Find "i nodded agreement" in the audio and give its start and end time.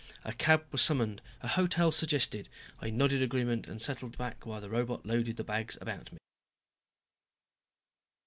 2.81-3.67